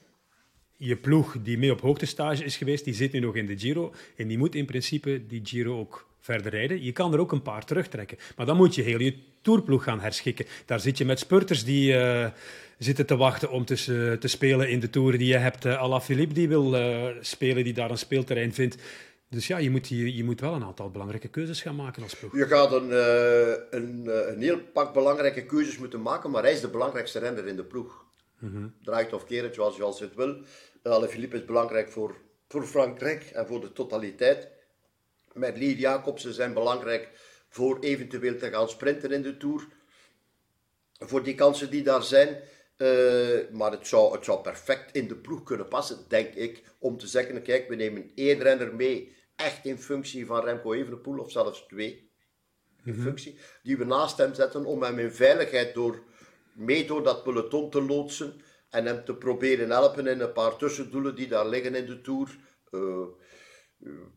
Je 0.76 0.96
ploeg 0.96 1.36
die 1.42 1.58
mee 1.58 1.72
op 1.72 1.80
hoogtestage 1.80 2.44
is 2.44 2.56
geweest, 2.56 2.84
die 2.84 2.94
zit 2.94 3.12
nu 3.12 3.18
nog 3.18 3.36
in 3.36 3.46
de 3.46 3.58
Giro. 3.58 3.94
En 4.16 4.28
die 4.28 4.38
moet 4.38 4.54
in 4.54 4.66
principe 4.66 5.26
die 5.26 5.40
Giro 5.44 5.78
ook 5.78 6.08
verder 6.20 6.50
rijden. 6.50 6.82
Je 6.82 6.92
kan 6.92 7.12
er 7.12 7.20
ook 7.20 7.32
een 7.32 7.42
paar 7.42 7.64
terugtrekken. 7.64 8.18
Maar 8.36 8.46
dan 8.46 8.56
moet 8.56 8.74
je 8.74 8.82
heel 8.82 9.00
je 9.00 9.18
tourploeg 9.42 9.84
gaan 9.84 10.00
herschikken. 10.00 10.46
Daar 10.66 10.80
zit 10.80 10.98
je 10.98 11.04
met 11.04 11.18
spurters 11.18 11.64
die 11.64 11.94
zitten 12.84 13.06
te 13.06 13.16
wachten 13.16 13.50
om 13.50 13.64
te, 13.64 14.16
te 14.20 14.28
spelen 14.28 14.70
in 14.70 14.80
de 14.80 14.90
toeren 14.90 15.18
die 15.18 15.28
je 15.28 15.36
hebt. 15.36 15.64
Uh, 15.64 15.80
Alaphilippe 15.80 16.34
die 16.34 16.48
wil 16.48 16.74
uh, 16.74 17.06
spelen, 17.20 17.64
die 17.64 17.72
daar 17.72 17.90
een 17.90 17.98
speelterrein 17.98 18.54
vindt. 18.54 18.76
Dus 19.28 19.46
ja, 19.46 19.58
je 19.58 19.70
moet, 19.70 19.88
je, 19.88 20.16
je 20.16 20.24
moet 20.24 20.40
wel 20.40 20.54
een 20.54 20.64
aantal 20.64 20.90
belangrijke 20.90 21.28
keuzes 21.28 21.62
gaan 21.62 21.76
maken 21.76 22.02
als 22.02 22.14
ploeg. 22.14 22.36
Je 22.36 22.46
gaat 22.46 22.72
een, 22.72 22.90
een, 23.76 24.06
een 24.32 24.42
heel 24.42 24.58
pak 24.72 24.92
belangrijke 24.92 25.46
keuzes 25.46 25.78
moeten 25.78 26.02
maken, 26.02 26.30
maar 26.30 26.42
hij 26.42 26.52
is 26.52 26.60
de 26.60 26.68
belangrijkste 26.68 27.18
renner 27.18 27.46
in 27.46 27.56
de 27.56 27.64
ploeg. 27.64 28.04
Mm 28.38 28.52
-hmm. 28.52 28.74
Draait 28.82 29.12
of 29.12 29.24
keert 29.24 29.54
zoals 29.54 29.76
je 29.76 29.82
als 29.82 30.00
het 30.00 30.14
wil. 30.14 30.36
Alaphilippe 30.82 31.36
is 31.36 31.44
belangrijk 31.44 31.90
voor, 31.90 32.16
voor 32.48 32.66
Frankrijk 32.66 33.22
en 33.22 33.46
voor 33.46 33.60
de 33.60 33.72
totaliteit. 33.72 34.48
Met 35.32 35.56
Lier 35.56 35.76
Jacobsen 35.76 36.34
zijn 36.34 36.54
belangrijk 36.54 37.08
voor 37.48 37.78
eventueel 37.80 38.36
te 38.36 38.50
gaan 38.50 38.68
sprinten 38.68 39.12
in 39.12 39.22
de 39.22 39.36
Tour. 39.36 39.66
Voor 40.98 41.22
die 41.22 41.34
kansen 41.34 41.70
die 41.70 41.82
daar 41.82 42.02
zijn. 42.02 42.40
Uh, 42.82 43.50
maar 43.50 43.70
het 43.70 43.86
zou, 43.86 44.12
het 44.12 44.24
zou 44.24 44.40
perfect 44.40 44.94
in 44.94 45.08
de 45.08 45.16
ploeg 45.16 45.42
kunnen 45.42 45.68
passen, 45.68 45.98
denk 46.08 46.34
ik. 46.34 46.62
Om 46.78 46.98
te 46.98 47.06
zeggen, 47.06 47.42
kijk, 47.42 47.68
we 47.68 47.74
nemen 47.74 48.10
één 48.14 48.38
renner 48.38 48.74
mee. 48.74 49.16
Echt 49.36 49.64
in 49.64 49.78
functie 49.78 50.26
van 50.26 50.44
Remco 50.44 50.72
Evenepoel, 50.72 51.18
of 51.18 51.30
zelfs 51.30 51.66
twee. 51.66 52.10
In 52.84 52.92
mm-hmm. 52.92 53.02
functie. 53.02 53.38
Die 53.62 53.76
we 53.76 53.84
naast 53.84 54.18
hem 54.18 54.34
zetten 54.34 54.64
om 54.64 54.82
hem 54.82 54.98
in 54.98 55.12
veiligheid 55.12 55.74
door, 55.74 56.02
mee 56.52 56.86
door 56.86 57.02
dat 57.02 57.22
peloton 57.22 57.70
te 57.70 57.82
loodsen. 57.82 58.40
En 58.70 58.86
hem 58.86 59.04
te 59.04 59.14
proberen 59.14 59.70
helpen 59.70 60.06
in 60.06 60.20
een 60.20 60.32
paar 60.32 60.56
tussendoelen 60.56 61.14
die 61.14 61.28
daar 61.28 61.48
liggen 61.48 61.74
in 61.74 61.86
de 61.86 62.00
Tour. 62.00 62.38
Uh, 62.70 63.06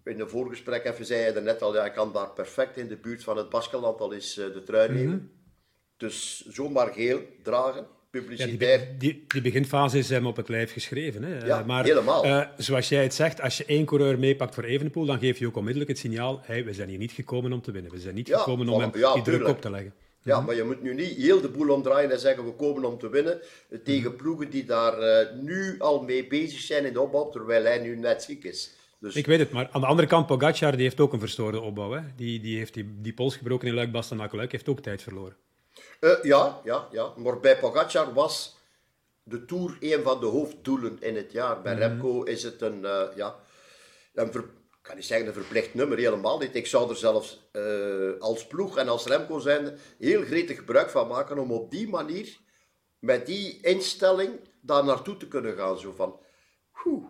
in 0.03 0.19
een 0.19 0.29
voorgesprek 0.29 0.85
even 0.85 1.05
zei 1.05 1.21
hij 1.21 1.35
er 1.35 1.41
net 1.41 1.61
al, 1.61 1.75
ja, 1.75 1.85
ik 1.85 1.93
kan 1.93 2.13
daar 2.13 2.29
perfect 2.29 2.77
in 2.77 2.87
de 2.87 2.97
buurt 2.97 3.23
van 3.23 3.37
het 3.37 3.49
Baskeland 3.49 3.99
al 3.99 4.13
eens 4.13 4.37
uh, 4.37 4.53
de 4.53 4.63
trui 4.63 4.91
nemen. 4.91 5.13
Mm 5.13 5.19
-hmm. 5.19 5.41
Dus 5.97 6.45
zomaar 6.45 6.93
geel 6.93 7.21
dragen, 7.43 7.87
publicitair. 8.19 8.79
Ja, 8.79 8.85
die, 8.85 8.97
die, 8.97 9.23
die, 9.27 9.41
beginfase 9.41 9.97
is 9.97 10.09
hem 10.09 10.25
op 10.25 10.35
het 10.35 10.49
lijf 10.49 10.71
geschreven. 10.71 11.23
Hè. 11.23 11.45
Ja, 11.45 11.63
maar, 11.63 11.83
helemaal. 11.83 12.25
Uh, 12.25 12.45
zoals 12.57 12.89
jij 12.89 13.03
het 13.03 13.13
zegt, 13.13 13.41
als 13.41 13.57
je 13.57 13.65
één 13.65 13.85
coureur 13.85 14.19
meepakt 14.19 14.55
voor 14.55 14.63
Evenepoel, 14.63 15.05
dan 15.05 15.19
geef 15.19 15.39
je 15.39 15.47
ook 15.47 15.55
onmiddellijk 15.55 15.91
het 15.91 15.99
signaal, 15.99 16.41
hey, 16.43 16.65
we 16.65 16.73
zijn 16.73 16.89
hier 16.89 16.97
niet 16.97 17.11
gekomen 17.11 17.53
om 17.53 17.61
te 17.61 17.71
winnen. 17.71 17.91
We 17.91 17.99
zijn 17.99 18.15
niet 18.15 18.27
ja, 18.27 18.37
gekomen 18.37 18.69
om 18.69 18.81
hem 18.81 18.91
die 19.13 19.21
druk 19.21 19.47
op 19.47 19.61
te 19.61 19.69
leggen. 19.69 19.93
Ja, 20.21 20.41
maar 20.41 20.55
je 20.55 20.63
moet 20.63 20.81
nu 20.81 20.93
niet 20.93 21.17
heel 21.17 21.41
de 21.41 21.49
boel 21.49 21.69
omdraaien 21.69 22.11
en 22.11 22.19
zeggen 22.19 22.45
we 22.45 22.51
komen 22.51 22.85
om 22.85 22.97
te 22.97 23.09
winnen 23.09 23.41
tegen 23.83 24.15
ploegen 24.15 24.49
die 24.49 24.65
daar 24.65 24.99
uh, 24.99 25.41
nu 25.41 25.75
al 25.79 26.01
mee 26.01 26.27
bezig 26.27 26.59
zijn 26.59 26.85
in 26.85 26.93
de 26.93 27.01
opbouw, 27.01 27.29
terwijl 27.29 27.63
hij 27.63 27.79
nu 27.79 27.95
net 27.95 28.23
ziek 28.23 28.43
is. 28.43 28.75
Dus... 28.99 29.15
Ik 29.15 29.25
weet 29.25 29.39
het, 29.39 29.51
maar 29.51 29.69
aan 29.71 29.81
de 29.81 29.87
andere 29.87 30.07
kant, 30.07 30.27
Pogacar 30.27 30.71
die 30.71 30.81
heeft 30.81 30.99
ook 30.99 31.13
een 31.13 31.19
verstoorde 31.19 31.61
opbouw. 31.61 31.91
Hè? 31.91 32.01
Die, 32.15 32.39
die 32.39 32.57
heeft 32.57 32.73
die, 32.73 32.95
die 33.01 33.13
pols 33.13 33.35
gebroken 33.35 33.67
in 33.67 33.73
Luik-Bastenaken-Luik, 33.73 34.51
heeft 34.51 34.69
ook 34.69 34.79
tijd 34.79 35.01
verloren. 35.01 35.35
Uh, 36.03 36.23
ja, 36.23 36.59
ja, 36.63 36.87
ja, 36.91 37.13
maar 37.17 37.39
bij 37.39 37.59
Pogacar 37.59 38.13
was 38.13 38.57
de 39.23 39.45
Tour 39.45 39.77
een 39.79 40.03
van 40.03 40.19
de 40.19 40.25
hoofddoelen 40.25 40.97
in 41.01 41.15
het 41.15 41.31
jaar. 41.31 41.61
Bij 41.61 41.73
mm 41.73 41.81
-hmm. 41.81 41.89
Remco 41.89 42.23
is 42.23 42.43
het 42.43 42.61
een, 42.61 42.79
uh, 42.81 43.03
ja, 43.15 43.35
een 44.13 44.31
ver... 44.31 44.45
kan 44.81 44.95
niet 44.95 45.05
zeggen 45.05 45.27
een 45.27 45.33
verplicht 45.33 45.73
nummer, 45.73 45.97
helemaal 45.97 46.39
niet. 46.39 46.55
Ik 46.55 46.67
zou 46.67 46.89
er 46.89 46.95
zelfs 46.95 47.49
uh, 47.53 48.19
als 48.19 48.47
ploeg 48.47 48.77
en 48.77 48.87
als 48.87 49.05
Remco 49.05 49.39
zijn 49.39 49.77
heel 49.99 50.23
gretig 50.23 50.57
gebruik 50.57 50.89
van 50.89 51.07
maken 51.07 51.37
om 51.37 51.51
op 51.51 51.71
die 51.71 51.89
manier, 51.89 52.37
met 52.99 53.25
die 53.25 53.59
instelling, 53.61 54.39
daar 54.61 54.85
naartoe 54.85 55.17
te 55.17 55.27
kunnen 55.27 55.55
gaan. 55.55 55.79
Zo 55.79 55.93
van, 55.95 56.19
whew. 56.71 57.03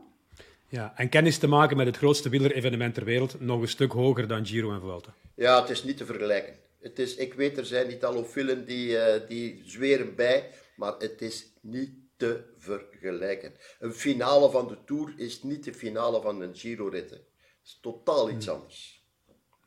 Ja, 0.68 0.94
en 0.96 1.10
kennis 1.10 1.38
te 1.38 1.48
maken 1.48 1.78
met 1.78 1.86
het 1.86 1.98
grootste 1.98 2.30
wielerevenement 2.30 2.94
ter 2.94 3.04
wereld, 3.04 3.40
nog 3.40 3.62
een 3.62 3.68
stuk 3.68 3.92
hoger 3.92 4.28
dan 4.28 4.46
Giro 4.46 4.72
en 4.72 4.80
Vuelta. 4.80 5.14
Ja, 5.36 5.62
het 5.62 5.70
is 5.70 5.84
niet 5.84 5.98
te 5.98 6.06
vergelijken. 6.06 6.54
Het 6.84 7.00
is, 7.00 7.16
ik 7.16 7.34
weet, 7.34 7.58
er 7.58 7.66
zijn 7.66 7.88
niet 7.88 8.04
allofielen 8.04 8.66
die, 8.66 8.90
uh, 8.90 9.28
die 9.28 9.62
zweren 9.66 10.16
bij, 10.16 10.50
maar 10.76 10.94
het 10.98 11.22
is 11.22 11.52
niet 11.62 11.92
te 12.18 12.54
vergelijken. 12.58 13.54
Een 13.80 13.94
finale 13.94 14.50
van 14.50 14.68
de 14.68 14.84
Tour 14.86 15.14
is 15.18 15.44
niet 15.44 15.64
de 15.64 15.74
finale 15.74 16.22
van 16.22 16.42
een 16.42 16.56
Giro-rit. 16.56 17.10
Het 17.10 17.26
is 17.64 17.80
totaal 17.82 18.30
iets 18.30 18.46
hmm. 18.46 18.56
anders. 18.56 19.06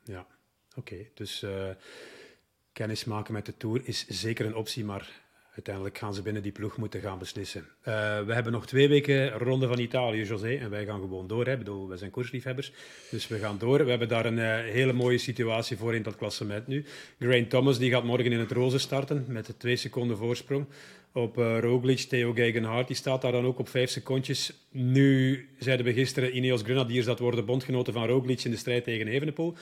Ja, 0.03 0.27
oké. 0.75 1.09
Dus 1.13 1.41
uh, 1.41 1.69
kennis 2.71 3.05
maken 3.05 3.33
met 3.33 3.45
de 3.45 3.57
Tour 3.57 3.81
is 3.83 4.07
zeker 4.07 4.45
een 4.45 4.55
optie, 4.55 4.85
maar 4.85 5.26
uiteindelijk 5.57 5.97
gaan 5.97 6.13
ze 6.13 6.21
binnen 6.21 6.41
die 6.41 6.51
ploeg 6.51 6.77
moeten 6.77 7.01
gaan 7.01 7.19
beslissen. 7.19 7.61
Uh, 7.61 7.93
we 8.25 8.33
hebben 8.33 8.51
nog 8.51 8.67
twee 8.67 8.87
weken 8.87 9.31
Ronde 9.31 9.67
van 9.67 9.79
Italië, 9.79 10.23
José, 10.23 10.55
en 10.55 10.69
wij 10.69 10.85
gaan 10.85 10.99
gewoon 10.99 11.27
door. 11.27 11.45
Hè. 11.45 11.57
Zijn 11.97 12.11
koersliefhebbers, 12.11 12.71
dus 13.09 13.27
we 13.27 13.37
gaan 13.37 13.57
door. 13.57 13.83
We 13.83 13.89
hebben 13.89 14.07
daar 14.07 14.25
een 14.25 14.37
uh, 14.37 14.55
hele 14.73 14.93
mooie 14.93 15.17
situatie 15.17 15.77
voor 15.77 15.95
in 15.95 16.01
dat 16.01 16.15
klassement 16.15 16.67
nu. 16.67 16.85
Grain 17.19 17.47
Thomas 17.47 17.77
die 17.77 17.91
gaat 17.91 18.03
morgen 18.03 18.31
in 18.31 18.39
het 18.39 18.51
roze 18.51 18.77
starten 18.77 19.25
met 19.27 19.53
twee 19.57 19.75
seconden 19.75 20.17
voorsprong 20.17 20.65
op 21.13 21.37
uh, 21.37 21.59
Roglic. 21.59 21.99
Theo 21.99 22.33
Gegenhardt 22.33 22.87
die 22.87 22.95
staat 22.95 23.21
daar 23.21 23.31
dan 23.31 23.45
ook 23.45 23.59
op 23.59 23.69
vijf 23.69 23.89
secondjes. 23.89 24.53
Nu 24.71 25.49
zeiden 25.59 25.85
we 25.85 25.93
gisteren 25.93 26.35
Ineos 26.35 26.61
Grenadiers 26.61 27.05
dat 27.05 27.19
worden 27.19 27.45
bondgenoten 27.45 27.93
van 27.93 28.05
Roglic 28.05 28.43
in 28.43 28.51
de 28.51 28.57
strijd 28.57 28.83
tegen 28.83 29.07
Evenepoel. 29.07 29.53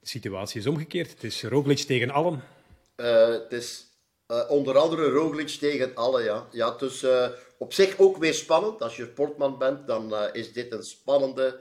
De 0.00 0.08
situatie 0.08 0.60
is 0.60 0.66
omgekeerd. 0.66 1.10
Het 1.10 1.24
is 1.24 1.42
Roglic 1.42 1.78
tegen 1.78 2.10
allen. 2.10 2.42
het 2.96 3.52
is 3.52 3.93
uh, 4.28 4.50
onder 4.50 4.78
andere 4.78 5.10
Roglic 5.10 5.48
tegen 5.48 5.94
alle, 5.94 6.22
ja. 6.22 6.46
Ja, 6.50 6.70
dus 6.70 7.02
uh, 7.02 7.28
op 7.58 7.72
zich 7.72 7.98
ook 7.98 8.16
weer 8.16 8.34
spannend. 8.34 8.82
Als 8.82 8.96
je 8.96 9.08
sportman 9.12 9.58
bent, 9.58 9.86
dan 9.86 10.12
uh, 10.12 10.22
is 10.32 10.52
dit 10.52 10.72
een 10.72 10.82
spannende... 10.82 11.60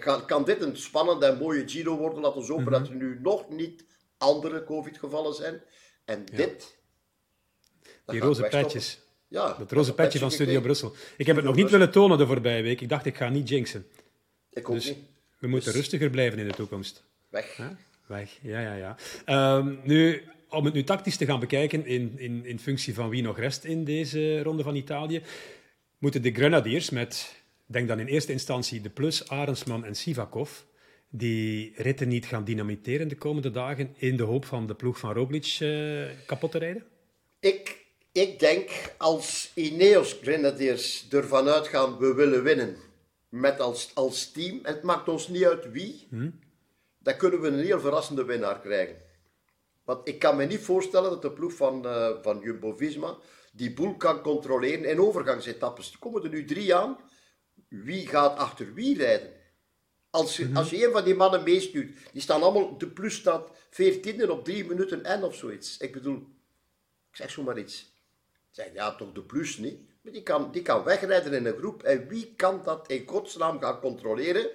Kan, 0.00 0.26
kan, 0.26 0.44
dit 0.44 0.62
een 0.62 0.76
spannende 0.76 1.26
en 1.26 1.38
mooie 1.38 1.68
Giro 1.68 1.96
worden. 1.96 2.20
Laten 2.20 2.40
we 2.40 2.46
hopen 2.46 2.64
mm 2.64 2.72
-hmm. 2.72 2.78
dat 2.78 2.88
er 2.88 2.94
nu 2.94 3.18
nog 3.22 3.48
niet 3.48 3.84
andere 4.18 4.64
COVID-gevallen 4.64 5.34
zijn. 5.34 5.62
En 6.04 6.24
ja. 6.30 6.36
dit... 6.36 6.80
Die 8.06 8.20
roze 8.20 8.42
petjes. 8.42 9.00
Ja, 9.28 9.54
dat 9.58 9.72
roze 9.72 9.94
petje 9.94 10.18
van 10.18 10.30
Studio 10.30 10.60
Brussel. 10.60 10.94
Ik 11.16 11.26
heb 11.26 11.36
het 11.36 11.44
nog 11.44 11.54
niet 11.54 11.70
willen 11.70 11.90
tonen 11.90 12.18
de 12.18 12.26
voorbije 12.26 12.62
week. 12.62 12.80
Ik 12.80 12.88
dacht, 12.88 13.06
ik 13.06 13.16
ga 13.16 13.28
niet 13.28 13.48
jinxen. 13.48 13.86
Ik 14.50 14.68
ook 14.68 14.74
dus 14.74 14.86
niet. 14.86 14.98
We 15.38 15.46
moeten 15.46 15.72
dus... 15.72 15.80
rustiger 15.80 16.10
blijven 16.10 16.38
in 16.38 16.46
de 16.48 16.54
toekomst. 16.54 17.04
Weg. 17.28 17.60
Weg, 18.06 18.38
ja, 18.42 18.60
ja, 18.60 18.74
ja. 18.74 18.96
Um, 19.56 19.80
nu, 19.84 20.22
om 20.52 20.64
het 20.64 20.74
nu 20.74 20.84
tactisch 20.84 21.16
te 21.16 21.26
gaan 21.26 21.40
bekijken, 21.40 21.86
in, 21.86 22.18
in, 22.18 22.44
in 22.44 22.58
functie 22.58 22.94
van 22.94 23.08
wie 23.08 23.22
nog 23.22 23.38
rest 23.38 23.64
in 23.64 23.84
deze 23.84 24.42
ronde 24.42 24.62
van 24.62 24.74
Italië, 24.74 25.22
moeten 25.98 26.22
de 26.22 26.32
Grenadiers 26.32 26.90
met, 26.90 27.34
denk 27.66 27.88
dan 27.88 28.00
in 28.00 28.06
eerste 28.06 28.32
instantie 28.32 28.80
de 28.80 28.90
Plus, 28.90 29.28
Arendsman 29.28 29.84
en 29.84 29.94
Sivakov, 29.94 30.50
die 31.10 31.72
ritten 31.76 32.08
niet 32.08 32.26
gaan 32.26 32.44
dynamiteren 32.44 33.08
de 33.08 33.16
komende 33.16 33.50
dagen 33.50 33.94
in 33.96 34.16
de 34.16 34.22
hoop 34.22 34.44
van 34.44 34.66
de 34.66 34.74
ploeg 34.74 34.98
van 34.98 35.12
Roglic 35.12 35.58
uh, 35.60 36.04
kapot 36.26 36.50
te 36.50 36.58
rijden? 36.58 36.84
Ik, 37.40 37.84
ik 38.12 38.38
denk 38.38 38.70
als 38.98 39.50
Ineos 39.54 40.16
Grenadiers 40.22 41.06
ervan 41.10 41.48
uitgaan, 41.48 41.98
we 41.98 42.14
willen 42.14 42.42
winnen, 42.42 42.76
met 43.28 43.60
als, 43.60 43.90
als 43.94 44.30
team, 44.30 44.58
het 44.62 44.82
maakt 44.82 45.08
ons 45.08 45.28
niet 45.28 45.44
uit 45.44 45.70
wie, 45.70 46.06
hm? 46.08 46.30
dan 46.98 47.16
kunnen 47.16 47.40
we 47.40 47.48
een 47.48 47.64
heel 47.64 47.80
verrassende 47.80 48.24
winnaar 48.24 48.60
krijgen. 48.60 48.96
Want 49.84 50.08
ik 50.08 50.18
kan 50.18 50.36
me 50.36 50.44
niet 50.44 50.60
voorstellen 50.60 51.10
dat 51.10 51.22
de 51.22 51.32
ploeg 51.32 51.52
van, 51.52 51.86
uh, 51.86 52.08
van 52.22 52.40
Jumbo-Visma 52.40 53.16
die 53.52 53.72
boel 53.72 53.96
kan 53.96 54.20
controleren 54.20 54.84
in 54.84 55.00
overgangsetappes. 55.00 55.92
Er 55.92 55.98
komen 55.98 56.22
er 56.22 56.28
nu 56.28 56.44
drie 56.44 56.74
aan. 56.74 56.98
Wie 57.68 58.06
gaat 58.06 58.38
achter 58.38 58.74
wie 58.74 58.96
rijden? 58.96 59.32
Als 60.10 60.36
je, 60.36 60.42
mm 60.42 60.48
-hmm. 60.48 60.56
als 60.56 60.70
je 60.70 60.86
een 60.86 60.92
van 60.92 61.04
die 61.04 61.14
mannen 61.14 61.42
meestuurt, 61.42 61.96
die 62.12 62.22
staan 62.22 62.42
allemaal, 62.42 62.78
de 62.78 62.88
plus 62.88 63.14
staat 63.14 63.50
14 63.70 64.30
op 64.30 64.44
drie 64.44 64.64
minuten 64.64 65.04
en 65.04 65.24
of 65.24 65.34
zoiets. 65.34 65.76
Ik 65.76 65.92
bedoel, 65.92 66.16
ik 67.10 67.16
zeg 67.16 67.30
zomaar 67.30 67.58
iets. 67.58 67.80
Ik 68.32 68.48
zeg, 68.50 68.72
ja, 68.72 68.94
toch 68.94 69.12
de 69.12 69.22
plus 69.22 69.56
niet. 69.56 69.80
Maar 70.02 70.12
die 70.12 70.22
kan, 70.22 70.52
die 70.52 70.62
kan 70.62 70.84
wegrijden 70.84 71.32
in 71.32 71.46
een 71.46 71.56
groep. 71.56 71.82
En 71.82 72.08
wie 72.08 72.34
kan 72.36 72.60
dat 72.64 72.88
in 72.88 73.06
godsnaam 73.06 73.60
gaan 73.60 73.80
controleren? 73.80 74.50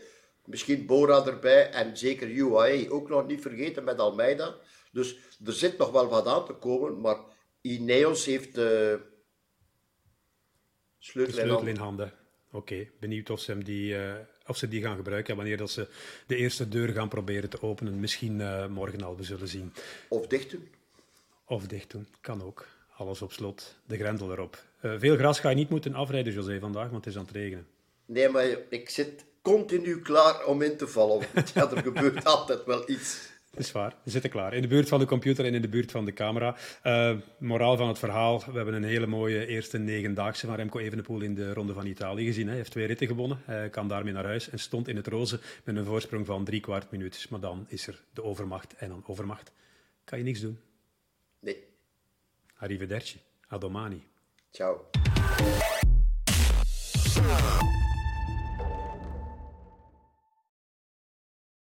Misschien 0.46 0.86
Bora 0.86 1.26
erbij 1.26 1.72
en 1.72 1.98
zeker 1.98 2.30
UAE 2.30 2.92
ook 2.92 3.10
nog 3.10 3.28
niet 3.28 3.42
vergeten 3.42 3.84
met 3.84 4.00
Almeida. 4.00 4.56
Dus 4.98 5.18
er 5.46 5.54
zit 5.54 5.78
nog 5.78 5.92
wel 5.92 6.08
wat 6.08 6.28
aan 6.28 6.46
te 6.46 6.54
komen, 6.54 7.00
maar 7.00 7.18
Ineos 7.62 8.26
heeft 8.26 8.56
de 8.56 9.00
sleutel, 11.00 11.34
sleutel 11.34 11.66
in 11.66 11.76
handen. 11.76 12.14
Oké, 12.52 12.88
benieuwd 13.00 13.30
of 13.30 13.40
ze, 13.40 13.52
hem 13.52 13.64
die, 13.64 13.94
uh, 13.94 14.14
of 14.48 14.58
ze 14.58 14.68
die 14.68 14.82
gaan 14.82 14.96
gebruiken 14.96 15.30
en 15.30 15.36
wanneer 15.36 15.58
dat 15.58 15.72
ze 15.72 15.88
de 16.28 16.36
eerste 16.36 16.70
deur 16.70 16.90
gaan 16.90 17.10
proberen 17.10 17.50
te 17.50 17.62
openen. 17.62 18.00
Misschien 18.00 18.40
uh, 18.40 18.68
morgen 18.68 19.04
al, 19.04 19.18
we 19.18 19.24
zullen 19.24 19.48
zien. 19.48 19.74
Of 20.08 20.28
dicht 20.28 20.52
doen. 20.52 20.68
Of 21.46 21.68
dicht 21.68 21.92
doen, 21.92 22.08
kan 22.22 22.44
ook. 22.44 22.68
Alles 22.96 23.22
op 23.22 23.32
slot, 23.32 23.76
de 23.86 23.98
grendel 23.98 24.32
erop. 24.32 24.64
Uh, 24.82 24.94
veel 24.98 25.16
gras 25.16 25.40
ga 25.40 25.50
je 25.50 25.56
niet 25.56 25.70
moeten 25.70 25.94
afrijden, 25.94 26.34
José, 26.34 26.60
vandaag, 26.60 26.90
want 26.90 27.06
het 27.06 27.14
is 27.14 27.20
aan 27.20 27.26
het 27.26 27.36
regenen. 27.36 27.68
Nee, 28.06 28.30
maar 28.30 28.46
ik 28.70 28.90
zit 28.90 29.26
continu 29.42 30.02
klaar 30.02 30.46
om 30.46 30.62
in 30.62 30.78
te 30.78 30.88
vallen. 30.88 31.28
ja, 31.54 31.72
er 31.72 31.82
gebeurt 31.92 32.26
altijd 32.26 32.66
wel 32.66 32.90
iets 32.90 33.36
is 33.60 33.72
waar. 33.72 33.96
We 34.04 34.12
zitten 34.12 34.30
klaar. 34.30 34.54
In 34.54 34.62
de 34.62 34.68
buurt 34.68 34.88
van 34.88 35.00
de 35.00 35.06
computer 35.06 35.46
en 35.46 35.54
in 35.54 35.62
de 35.62 35.68
buurt 35.68 35.92
van 35.92 36.06
de 36.06 36.14
camera. 36.14 36.56
Uh, 36.84 37.16
moraal 37.38 37.78
van 37.78 37.88
het 37.88 38.00
verhaal. 38.00 38.44
We 38.46 38.56
hebben 38.56 38.74
een 38.74 38.84
hele 38.84 39.08
mooie 39.08 39.46
eerste 39.46 39.78
negendaagse 39.78 40.46
van 40.46 40.56
Remco 40.56 40.80
Evenepoel 40.80 41.22
in 41.22 41.36
de 41.36 41.54
Ronde 41.54 41.74
van 41.74 41.86
Italië 41.86 42.26
gezien. 42.26 42.48
Hij 42.48 42.56
heeft 42.56 42.72
twee 42.72 42.86
ritten 42.86 43.08
gewonnen. 43.08 43.42
Hij 43.46 43.70
kan 43.70 43.88
daarmee 43.88 44.14
naar 44.14 44.26
huis 44.26 44.50
en 44.50 44.60
stond 44.60 44.88
in 44.88 44.96
het 44.96 45.08
roze 45.08 45.40
met 45.64 45.76
een 45.76 45.86
voorsprong 45.86 46.26
van 46.26 46.44
drie 46.44 46.60
kwart 46.60 46.92
minuut. 46.92 47.28
Maar 47.30 47.40
dan 47.40 47.66
is 47.68 47.88
er 47.88 48.04
de 48.14 48.24
overmacht. 48.24 48.76
En 48.76 48.90
dan 48.90 49.04
overmacht 49.08 49.52
kan 50.04 50.18
je 50.18 50.24
niks 50.24 50.40
doen. 50.40 50.60
Nee. 51.40 51.64
Arrivederci. 52.58 53.20
A 53.52 53.58
domani. 53.58 54.04
Ciao. 54.52 54.90